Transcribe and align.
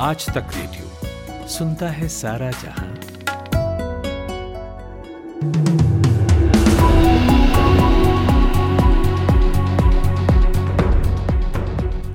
आज 0.00 0.26
तक 0.26 0.46
रेडियो। 0.56 1.48
सुनता 1.48 1.88
है 1.88 2.08
सारा 2.08 2.50
जहाँ। 2.50 2.98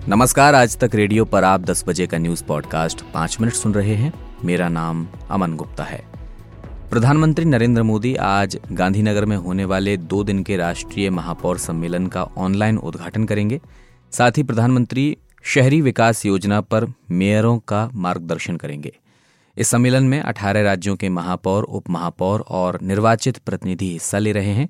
नमस्कार, 0.07 0.55
आज 0.55 0.77
तक 0.77 0.91
रेडियो 0.93 1.25
पर 1.25 1.43
आप 1.43 1.61
10 1.61 1.83
बजे 1.87 2.07
का 2.07 2.17
न्यूज़ 2.17 2.43
पॉडकास्ट 2.43 3.01
पाँच 3.01 3.37
मिनट 3.41 3.53
सुन 3.53 3.73
रहे 3.73 3.95
हैं। 3.95 4.13
मेरा 4.45 4.69
नाम 4.69 5.07
अमन 5.29 5.55
गुप्ता 5.55 5.83
है। 5.83 6.05
प्रधानमंत्री 6.89 7.45
नरेंद्र 7.45 7.83
मोदी 7.83 8.15
आज 8.15 8.59
गांधीनगर 8.71 9.25
में 9.25 9.37
होने 9.37 9.65
वाले 9.65 9.97
दो 9.97 10.23
दिन 10.23 10.43
के 10.43 10.57
राष्ट्रीय 10.57 11.09
महापौर 11.09 11.57
सम्मेलन 11.57 12.07
का 12.07 12.23
ऑनलाइन 12.23 12.77
उद्घाटन 12.77 13.25
करेंगे। 13.25 13.61
साथ 14.11 14.31
ही 14.37 14.43
प्रधानमंत्री 14.43 15.17
शहरी 15.45 15.81
विकास 15.81 16.25
योजना 16.25 16.61
पर 16.61 16.93
मेयरों 17.11 17.57
का 17.59 17.89
मार्गदर्शन 17.93 18.57
करेंगे। 18.57 18.91
इस 19.57 19.67
सम्मेलन 19.67 20.03
में 20.03 20.21
18 20.21 20.63
राज्यों 20.63 20.95
के 20.95 21.09
महापौर 21.09 21.63
उप 21.63 21.89
महापौर 21.89 22.41
और 22.41 22.79
निर्वाचित 22.81 23.37
प्रतिनिधि 23.37 23.91
हिस्सा 23.91 24.19
ले 24.19 24.31
रहे 24.31 24.51
हैं। 24.51 24.69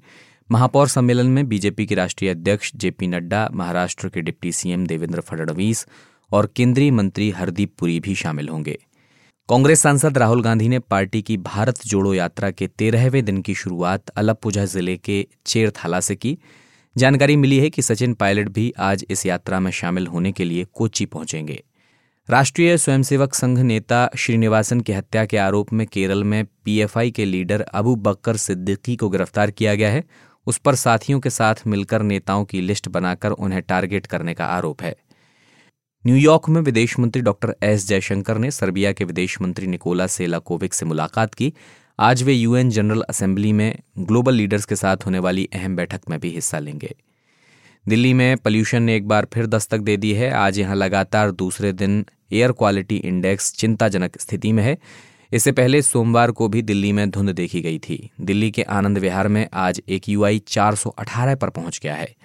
महापौर 0.51 0.87
सम्मेलन 0.87 1.25
में 1.25 1.47
बीजेपी 1.47 1.85
के 1.85 1.95
राष्ट्रीय 1.95 2.31
अध्यक्ष 2.31 2.71
जेपी 2.75 3.07
नड्डा, 3.07 3.49
महाराष्ट्र 3.53 4.09
के 4.09 4.21
डिप्टी 4.21 4.51
सीएम 4.51 4.87
देवेंद्र 4.87 5.21
फडणवीस 5.21 5.87
और 6.31 6.49
केंद्रीय 6.55 6.91
मंत्री 6.91 7.29
हरदीप 7.31 7.73
पुरी 7.79 7.99
भी 7.99 8.15
शामिल 8.15 8.49
होंगे। 8.49 8.77
कांग्रेस 9.49 9.81
सांसद 9.81 10.17
राहुल 10.17 10.41
गांधी 10.41 10.67
ने 10.67 10.79
पार्टी 10.79 11.21
की 11.21 11.37
भारत 11.37 11.85
जोड़ो 11.85 12.13
यात्रा 12.13 12.51
के 12.51 12.67
तेरहवें 12.67 13.25
दिन 13.25 13.41
की 13.41 13.55
शुरुआत 13.55 14.09
अलपुझा 14.09 14.65
ज़िले 14.65 14.97
के 14.97 15.27
चेरथाला 15.45 15.99
से 15.99 16.15
की। 16.15 16.37
जानकारी 16.97 17.35
मिली 17.35 17.59
है 17.59 17.69
कि 17.69 17.81
सचिन 17.81 18.13
पायलट 18.13 18.49
भी 18.49 18.73
आज 18.79 19.05
इस 19.09 19.25
यात्रा 19.25 19.59
में 19.59 19.71
शामिल 19.71 20.07
होने 20.07 20.31
के 20.31 20.43
लिए 20.43 20.65
कोच्चि 20.73 21.05
पहुँचेंगे। 21.05 21.63
राष्ट्रीय 22.29 22.77
स्वयंसेवक 22.77 23.33
संघ 23.33 23.59
नेता 23.59 24.09
श्रीनिवासन 24.17 24.81
की 24.81 24.93
हत्या 24.93 25.25
के 25.25 25.37
आरोप 25.37 25.73
में 25.73 25.87
केरल 25.87 26.23
में 26.23 26.45
पीएफआई 26.65 27.11
के 27.11 27.25
लीडर 27.25 27.61
अबू 27.61 27.95
बक्कर 27.95 28.37
सिद्दीकी 28.37 28.95
को 28.95 29.09
गिरफ़्तार 29.09 29.51
किया 29.51 29.75
गया 29.75 29.89
है। 29.89 30.03
उस 30.47 30.57
पर 30.57 30.75
साथियों 30.75 31.19
के 31.19 31.29
साथ 31.29 31.55
मिलकर 31.67 32.01
नेताओं 32.01 32.45
की 32.45 32.61
लिस्ट 32.61 32.87
बनाकर 32.87 33.31
उन्हें 33.31 33.61
टारगेट 33.61 34.05
करने 34.05 34.33
का 34.33 34.45
आरोप 34.45 34.81
है। 34.81 34.95
न्यूयॉर्क 36.05 36.49
में 36.49 36.61
विदेश 36.61 36.99
मंत्री 36.99 37.21
डॉक्टर 37.21 37.55
एस 37.63 37.87
जयशंकर 37.87 38.37
ने 38.37 38.51
सर्बिया 38.51 38.91
के 38.91 39.05
विदेश 39.05 39.41
मंत्री 39.41 39.67
निकोला 39.67 40.07
सेलाकोविक 40.07 40.73
से 40.73 40.85
मुलाकात 40.85 41.33
की। 41.33 41.53
आज 41.99 42.23
वे 42.23 42.33
यूएन 42.33 42.69
जनरल 42.69 43.01
असेंबली 43.01 43.53
में 43.53 43.79
ग्लोबल 43.99 44.33
लीडर्स 44.33 44.65
के 44.65 44.75
साथ 44.75 44.97
होने 45.05 45.19
वाली 45.19 45.49
अहम 45.53 45.75
बैठक 45.75 46.01
में 46.09 46.19
भी 46.19 46.29
हिस्सा 46.29 46.59
लेंगे। 46.59 46.95
दिल्ली 47.87 48.13
में 48.13 48.37
पॉल्यूशन 48.37 48.83
ने 48.83 48.95
एक 48.95 49.07
बार 49.07 49.27
फिर 49.33 49.45
दस्तक 49.45 49.77
दे 49.77 49.97
दी 49.97 50.13
है। 50.13 50.31
आज 50.31 50.59
यहाँ 50.59 50.75
लगातार 50.75 51.31
दूसरे 51.31 51.71
दिन 51.73 52.05
एयर 52.33 52.51
क्वालिटी 52.51 52.95
इंडेक्स 52.95 53.53
चिंताजनक 53.53 54.19
स्थिति 54.19 54.51
में 54.51 54.63
है। 54.63 54.77
इससे 55.33 55.51
पहले 55.51 55.81
सोमवार 55.81 56.31
को 56.31 56.47
भी 56.47 56.61
दिल्ली 56.61 56.91
में 56.91 57.09
धुंध 57.09 57.29
देखी 57.29 57.61
गई 57.61 57.79
थी। 57.79 58.09
दिल्ली 58.21 58.51
के 58.51 58.61
आनंद 58.61 58.97
विहार 58.97 59.27
में 59.27 59.47
आज 59.53 59.81
एक 59.89 60.09
यूआई 60.09 60.39
418 60.39 61.35
पर 61.35 61.49
पहुँच 61.49 61.79
गया 61.83 61.95
है। 61.95 62.15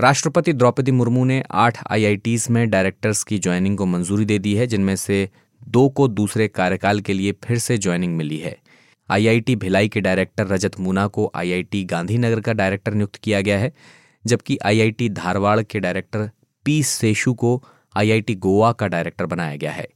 राष्ट्रपति 0.00 0.52
द्रौपदी 0.52 0.90
मुर्मू 0.90 1.24
ने 1.24 1.42
आठ 1.50 1.78
आईआईटीज 1.90 2.46
में 2.50 2.70
डायरेक्टर्स 2.70 3.24
की 3.24 3.38
ज्वाइनिंग 3.38 3.78
को 3.78 3.86
मंजूरी 3.86 4.24
दे 4.24 4.38
दी 4.38 4.54
है, 4.54 4.66
जिनमें 4.66 4.96
से 4.96 5.30
दो 5.68 5.88
को 5.88 6.08
दूसरे 6.08 6.48
कार्यकाल 6.48 7.00
के 7.00 7.12
लिए 7.12 7.32
फिर 7.32 7.58
से 7.58 7.78
ज्वाइनिंग 7.78 8.16
मिली 8.16 8.38
है। 8.38 8.65
आईआईटी 9.10 9.56
भिलाई 9.56 9.88
के 9.88 10.00
डायरेक्टर 10.00 10.46
रजत 10.46 10.78
मुना 10.80 11.06
को 11.06 11.30
आईआईटी 11.34 11.84
गांधीनगर 11.84 12.40
का 12.40 12.52
डायरेक्टर 12.52 12.94
नियुक्त 12.94 13.16
किया 13.16 13.40
गया 13.40 13.58
है, 13.58 13.72
जबकि 14.24 14.58
आईआईटी 14.64 15.08
धारवाड़ 15.08 15.60
के 15.62 15.80
डायरेक्टर 15.80 16.30
पी 16.64 16.82
सेशु 16.82 17.34
को 17.34 17.62
आईआईटी 17.96 18.34
गोवा 18.34 18.72
का 18.72 18.86
डायरेक्टर 18.86 19.26
बनाया 19.26 19.56
गया 19.56 19.72
है। 19.72 19.88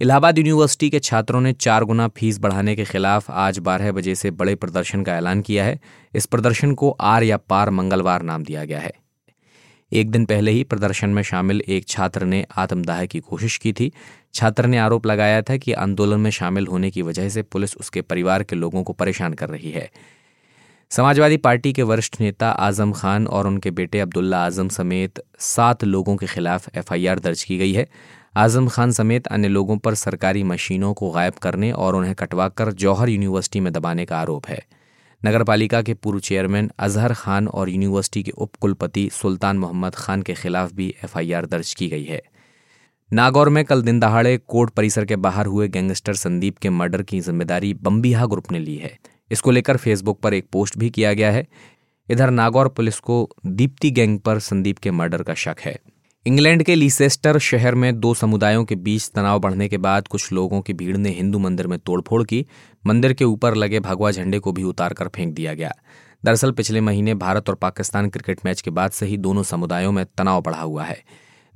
इलाहाबाद 0.00 0.38
यूनिवर्सिटी 0.38 0.90
के 0.90 0.98
छात्रों 0.98 1.40
ने 1.40 1.52
चार 1.52 1.84
गुना 1.84 2.08
फ़ीस 2.08 2.38
बढ़ाने 2.38 2.74
के 2.76 2.84
खिलाफ 2.84 3.30
आज 3.30 3.58
बारह 3.58 3.92
बजे 3.92 4.14
से 4.14 4.30
बड़े 4.30 4.54
प्रदर्शन 4.54 5.02
का 5.02 5.16
ऐलान 5.16 5.40
किया 5.40 5.64
है। 5.64 5.80
इस 6.14 6.26
प्रदर्शन 6.26 6.74
को 6.74 6.90
आर 6.90 7.22
या 7.22 7.36
पार 7.36 7.70
मंगलवार 7.70 8.22
नाम 8.22 8.44
दिया 8.44 8.64
गया 8.64 8.80
है। 8.80 8.92
एक 9.92 10.10
दिन 10.10 10.24
पहले 10.24 10.50
ही 10.50 10.64
प्रदर्शन 10.64 11.08
में 11.08 11.22
शामिल 11.22 11.60
एक 11.60 11.88
छात्र 11.88 12.24
ने 12.24 12.44
आत्मदाह 12.56 13.04
की 13.06 13.20
कोशिश 13.20 13.56
की 13.56 13.72
थी। 13.72 13.92
छात्र 14.34 14.66
ने 14.66 14.78
आरोप 14.78 15.06
लगाया 15.06 15.42
था 15.42 15.56
कि 15.56 15.72
आंदोलन 15.72 16.20
में 16.20 16.30
शामिल 16.30 16.66
होने 16.66 16.90
की 16.90 17.02
वजह 17.02 17.28
से 17.28 17.42
पुलिस 17.42 17.76
उसके 17.76 18.00
परिवार 18.00 18.42
के 18.42 18.56
लोगों 18.56 18.82
को 18.82 18.92
परेशान 18.92 19.32
कर 19.32 19.48
रही 19.48 19.70
है। 19.70 19.90
समाजवादी 20.90 21.36
पार्टी 21.36 21.72
के 21.72 21.82
वरिष्ठ 21.82 22.20
नेता 22.20 22.50
आज़म 22.50 22.92
खान 22.92 23.26
और 23.26 23.46
उनके 23.46 23.70
बेटे 23.70 24.00
अब्दुल्ला 24.00 24.44
आज़म 24.46 24.68
समेत 24.68 25.22
सात 25.38 25.84
लोगों 25.84 26.16
के 26.16 26.26
खिलाफ 26.26 26.68
एफआईआर 26.76 27.18
दर्ज 27.18 27.42
की 27.42 27.58
गई 27.58 27.72
है। 27.72 27.88
आज़म 28.36 28.68
खान 28.68 28.90
समेत 28.90 29.26
अन्य 29.26 29.48
लोगों 29.48 29.78
पर 29.78 29.94
सरकारी 29.94 30.42
मशीनों 30.42 30.94
को 30.94 31.10
गायब 31.10 31.34
करने 31.34 31.72
और 31.72 31.96
उन्हें 31.96 32.14
कटवाकर 32.14 32.72
जौहर 32.72 33.08
यूनिवर्सिटी 33.08 33.60
में 33.60 33.72
दबाने 33.72 34.04
का 34.04 34.18
आरोप 34.18 34.48
है। 34.48 34.64
नगर 35.22 35.42
पालिका 35.44 35.80
के 35.82 35.94
पूर्व 35.94 36.20
चेयरमैन 36.20 36.70
अजहर 36.78 37.12
खान 37.14 37.48
और 37.48 37.68
यूनिवर्सिटी 37.68 38.22
के 38.22 38.30
उप 38.30 38.54
कुलपति 38.54 39.08
सुल्तान 39.12 39.58
मोहम्मद 39.58 39.94
खान 39.94 40.22
के 40.22 40.34
खिलाफ 40.34 40.72
भी 40.72 40.88
एफआईआर 41.04 41.46
दर्ज 41.46 41.72
की 41.74 41.88
गई 41.88 42.04
है। 42.04 42.20
नागौर 43.10 43.48
में 43.48 43.64
कल 43.64 43.82
दिन 43.82 44.00
दहाड़े 44.00 44.36
कोर्ट 44.38 44.70
परिसर 44.70 45.04
के 45.04 45.16
बाहर 45.16 45.46
हुए 45.46 45.68
गैंगस्टर 45.68 46.14
संदीप 46.14 46.58
के 46.58 46.70
मर्डर 46.70 47.02
की 47.02 47.20
ज़िम्मेदारी 47.20 47.72
बम्बीहा 47.74 48.26
ग्रुप 48.26 48.52
ने 48.52 48.58
ली 48.58 48.76
है। 48.76 48.96
इसको 49.30 49.50
लेकर 49.50 49.76
फेसबुक 49.76 50.20
पर 50.20 50.34
एक 50.34 50.48
पोस्ट 50.52 50.78
भी 50.78 50.90
किया 50.90 51.12
गया 51.12 51.30
है। 51.32 51.46
इधर 52.08 52.30
नागौर 52.30 52.68
पुलिस 52.68 52.98
को 53.00 53.28
दीप्ति 53.46 53.90
गैंग 53.90 54.18
पर 54.20 54.38
संदीप 54.38 54.78
के 54.78 54.90
मर्डर 54.90 55.22
का 55.22 55.34
शक 55.34 55.60
है। 55.60 55.78
इंग्लैंड 56.26 56.62
के 56.62 56.74
लीसेस्टर 56.74 57.38
शहर 57.38 57.74
में 57.74 58.00
दो 58.00 58.14
समुदायों 58.14 58.64
के 58.64 58.74
बीच 58.74 59.08
तनाव 59.08 59.40
बढ़ने 59.40 59.68
के 59.68 59.78
बाद 59.78 60.08
कुछ 60.08 60.32
लोगों 60.32 60.60
की 60.60 60.72
भीड़ 60.72 60.96
ने 60.96 61.10
हिंदू 61.10 61.38
मंदिर 61.38 61.66
में 61.66 61.78
तोड़फोड़ 61.78 62.24
की। 62.24 62.46
मंदिर 62.86 63.12
के 63.12 63.24
ऊपर 63.24 63.54
लगे 63.54 63.80
भगवा 63.80 64.10
झंडे 64.10 64.38
को 64.38 64.52
भी 64.52 64.62
उतार 64.62 64.92
कर 64.92 65.08
फेंक 65.08 65.34
दिया 65.34 65.54
गया। 65.54 65.72
दरअसल 66.24 66.50
पिछले 66.50 66.80
महीने 66.80 67.14
भारत 67.14 67.48
और 67.48 67.54
पाकिस्तान 67.54 68.08
क्रिकेट 68.08 68.40
मैच 68.44 68.60
के 68.60 68.70
बाद 68.70 68.90
से 68.90 69.06
ही 69.06 69.16
दोनों 69.16 69.42
समुदायों 69.42 69.92
में 69.92 70.06
तनाव 70.18 70.42
बढ़ा 70.42 70.60
हुआ 70.60 70.84
है। 70.84 71.04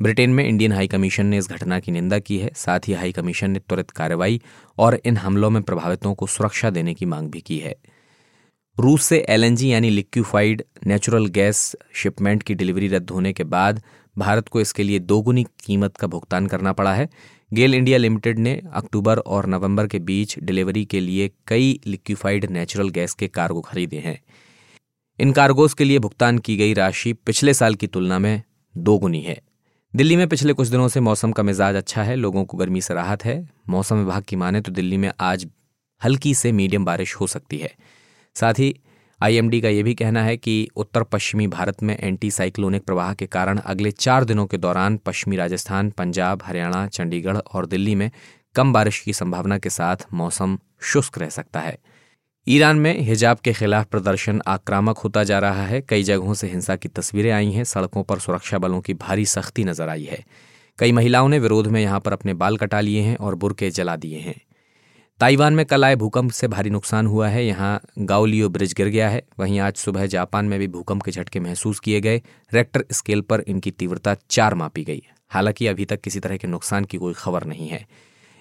ब्रिटेन 0.02 0.30
में 0.30 0.48
इंडियन 0.48 0.72
हाई 0.72 0.88
कमीशन 0.88 1.26
ने 1.26 1.38
इस 1.38 1.50
घटना 1.50 1.80
की 1.80 1.92
निंदा 1.92 2.18
की 2.18 2.38
है। 2.38 2.50
साथ 2.54 2.80
ही 2.88 2.92
हाई 2.92 3.12
कमीशन 3.12 3.50
ने 3.50 3.58
त्वरित 3.58 3.90
कार्रवाई 3.90 4.40
और 4.78 5.00
इन 5.04 5.16
हमलों 5.16 5.50
में 5.50 5.62
प्रभावितों 5.62 6.14
को 6.14 6.26
सुरक्षा 6.26 6.70
देने 6.70 6.94
की 6.94 7.06
मांग 7.06 7.30
भी 7.30 7.40
की 7.40 7.58
है। 7.58 7.76
रूस 8.80 9.02
से 9.02 9.18
एलएनजी 9.28 9.72
यानी 9.72 9.88
लिक्विफाइड 9.90 10.62
नेचुरल 10.86 11.26
गैस 11.26 11.76
शिपमेंट 11.94 12.42
की 12.42 12.54
डिलीवरी 12.54 12.88
रद्द 12.88 13.10
होने 13.10 13.32
के 13.32 13.44
बाद 13.44 13.82
भारत 14.18 14.48
को 14.48 14.60
इसके 14.60 14.82
लिए 14.82 14.98
दोगुनी 14.98 15.44
कीमत 15.64 15.96
का 15.96 16.06
भुगतान 16.06 16.46
करना 16.46 16.72
पड़ा 16.72 16.94
है। 16.94 17.08
गेल 17.54 17.74
इंडिया 17.74 17.98
लिमिटेड 17.98 18.38
ने 18.38 18.62
अक्टूबर 18.72 19.18
और 19.18 19.46
नवंबर 19.46 19.86
के 19.86 19.98
बीच 19.98 20.38
डिलीवरी 20.38 20.84
के 20.84 21.00
लिए 21.00 21.30
कई 21.46 21.80
लिक्विफाइड 21.86 22.50
नेचुरल 22.50 22.88
गैस 22.88 23.14
के 23.14 23.28
कार्गो 23.28 23.60
खरीदे 23.60 23.96
हैं। 23.96 24.18
इन 25.18 25.32
कार्गोज 25.32 25.74
के 25.74 25.84
लिए 25.84 25.98
भुगतान 25.98 26.38
की 26.38 26.56
गई 26.56 26.74
राशि 26.74 27.12
पिछले 27.12 27.54
साल 27.54 27.74
की 27.74 27.86
तुलना 27.86 28.18
में 28.18 28.42
दोगुनी 28.76 29.20
है। 29.20 29.40
दिल्ली 29.94 30.16
में 30.16 30.28
पिछले 30.28 30.52
कुछ 30.52 30.68
दिनों 30.68 30.88
से 30.88 31.00
मौसम 31.00 31.32
का 31.32 31.42
मिजाज 31.42 31.74
अच्छा 31.74 32.02
है, 32.02 32.16
लोगों 32.16 32.44
को 32.44 32.56
गर्मी 32.56 32.80
से 32.80 32.94
राहत 32.94 33.24
है। 33.24 33.48
मौसम 33.68 33.96
विभाग 33.96 34.22
की 34.22 34.36
माने 34.36 34.60
तो 34.60 34.72
दिल्ली 34.72 34.96
में 34.96 35.12
आज 35.20 35.48
हल्की 36.04 36.34
से 36.34 36.52
मीडियम 36.52 36.84
बारिश 36.84 37.14
हो 37.14 37.26
सकती 37.26 37.58
है। 37.58 37.74
साथ 38.36 38.54
ही 38.54 38.74
आईएमडी 39.22 39.60
का 39.60 39.68
यह 39.68 39.82
भी 39.82 39.94
कहना 39.94 40.22
है 40.22 40.36
कि 40.36 40.68
उत्तर 40.76 41.02
पश्चिमी 41.02 41.46
भारत 41.46 41.82
में 41.82 41.96
एंटी 42.00 42.30
साइक्लोनिक 42.30 42.84
प्रवाह 42.84 43.14
के 43.14 43.26
कारण 43.26 43.58
अगले 43.58 43.90
चार 43.90 44.24
दिनों 44.24 44.46
के 44.46 44.56
दौरान 44.56 44.96
पश्चिमी 44.96 45.36
राजस्थान, 45.36 45.90
पंजाब, 45.90 46.42
हरियाणा, 46.44 46.86
चंडीगढ़ 46.86 47.36
और 47.36 47.66
दिल्ली 47.66 47.94
में 47.94 48.10
कम 48.54 48.72
बारिश 48.72 49.00
की 49.00 49.12
संभावना 49.12 49.58
के 49.58 49.70
साथ 49.70 49.96
मौसम 50.12 50.58
शुष्क 50.82 51.18
रह 51.18 51.28
सकता 51.28 51.60
है। 51.60 51.78
ईरान 52.46 52.76
में 52.76 53.00
हिजाब 53.00 53.38
के 53.38 53.52
खिलाफ 53.52 53.86
प्रदर्शन 53.86 54.40
आक्रामक 54.46 54.98
होता 54.98 55.24
जा 55.24 55.38
रहा 55.38 55.66
है। 55.66 55.80
कई 55.80 56.02
जगहों 56.02 56.34
से 56.34 56.46
हिंसा 56.46 56.76
की 56.76 56.88
तस्वीरें 56.88 57.30
आई 57.30 57.50
हैं। 57.50 57.64
सड़कों 57.64 58.02
पर 58.02 58.18
सुरक्षा 58.18 58.58
बलों 58.58 58.80
की 58.80 58.94
भारी 58.94 59.26
सख्ती 59.26 59.64
नज़र 59.64 59.88
आई 59.88 60.04
है। 60.04 60.24
कई 60.78 60.92
महिलाओं 60.92 61.28
ने 61.28 61.38
विरोध 61.38 61.66
में 61.66 61.80
यहाँ 61.82 62.00
पर 62.00 62.12
अपने 62.12 62.34
बाल 62.34 62.56
कटा 62.56 62.80
लिए 62.80 63.00
हैं 63.00 63.16
और 63.16 63.34
बुरके 63.34 63.70
जला 63.70 63.96
दिए 63.96 64.18
हैं। 64.18 64.40
ताइवान 65.20 65.52
में 65.52 65.66
कल 65.66 65.84
आए 65.84 65.96
भूकंप 65.96 66.30
से 66.30 66.48
भारी 66.48 66.70
नुकसान 66.70 67.06
हुआ 67.06 67.28
है। 67.28 67.44
यहाँ 67.46 67.80
गाउलियो 67.98 68.48
ब्रिज 68.48 68.72
गिर 68.72 68.88
गया 68.88 69.08
है। 69.08 69.22
वहीं 69.38 69.58
आज 69.60 69.74
सुबह 69.74 70.06
जापान 70.06 70.44
में 70.44 70.58
भी 70.58 70.68
भूकंप 70.68 71.02
के 71.02 71.10
झटके 71.10 71.40
महसूस 71.40 71.80
किए 71.80 72.00
गए। 72.00 72.22
रेक्टर 72.54 72.84
स्केल 72.92 73.20
पर 73.20 73.40
इनकी 73.40 73.70
तीव्रता 73.70 74.14
चार 74.30 74.54
मापी 74.54 74.84
गई 74.84 75.02
हालाँकि 75.28 75.66
अभी 75.66 75.84
तक 75.84 76.00
किसी 76.00 76.20
तरह 76.20 76.36
के 76.36 76.48
नुकसान 76.48 76.84
की 76.84 76.98
कोई 76.98 77.14
खबर 77.16 77.44
नहीं 77.44 77.68
है। 77.68 77.86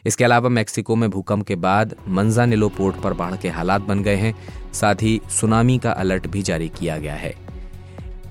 इसके 0.05 0.23
अलावा 0.23 0.49
मैक्सिको 0.49 0.95
में 0.95 1.09
भूकंप 1.09 1.45
के 1.47 1.55
बाद 1.55 1.95
मंजानिलो 2.07 2.69
पोर्ट 2.69 3.01
पर 3.01 3.13
बाढ़ 3.13 3.35
के 3.37 3.49
हालात 3.49 3.81
बन 3.81 4.03
गए 4.03 4.15
हैं। 4.15 4.33
साथ 4.73 4.95
ही 5.01 5.19
सुनामी 5.31 5.77
का 5.77 5.91
अलर्ट 5.91 6.27
भी 6.27 6.41
जारी 6.41 6.69
किया 6.69 6.97
गया 6.97 7.15
है। 7.15 7.33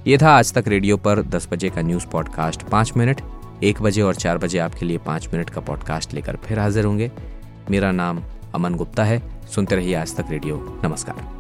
ये 0.07 0.19
था 0.19 0.31
आज 0.31 0.53
तक 0.53 0.65
रेडियो 0.69 0.97
पर 0.97 1.23
दस 1.23 1.49
बजे 1.53 1.71
का 1.71 1.83
न्यूज़ 1.83 2.07
पॉडकास्ट 2.07 2.63
पाँच 2.63 2.93
मिनट। 2.97 3.21
एक 3.63 3.83
बजे 3.83 4.03
और 4.03 4.15
चार 4.15 4.39
बजे 4.39 4.59
आपके 4.59 4.87
लिए 4.87 4.99
पाँच 4.99 5.29
मिनट 5.35 5.51
का 5.51 5.61
पॉडकास्ट 5.61 6.15
लेकर 6.15 6.37
फिर 6.37 6.59
हाजिर 6.59 6.85
होंगे। 6.85 7.11
मेरा 7.71 7.93
नाम 7.93 8.23
अमन 8.55 8.75
गुप्ता 8.75 9.05
है। 9.05 9.23
सुनते 9.55 9.77
रहिए 9.77 9.95
आज 9.95 10.17
तक 10.17 10.25
रेडियो। 10.31 10.81
नमस्कार। 10.85 11.39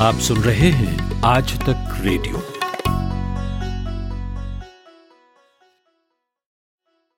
आप 0.00 0.14
सुन 0.14 0.38
रहे 0.38 0.70
हैं 0.70 1.22
आज 1.24 1.60
तक 1.60 1.98
रेडियो। 2.00 2.57